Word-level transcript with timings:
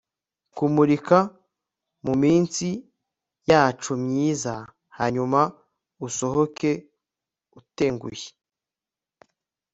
kumurika 0.55 1.17
muminsi 2.05 2.67
yacu 3.49 3.91
myiza, 4.05 4.53
hanyuma 4.97 5.39
usohoke 6.05 6.71
utengushye 7.59 8.31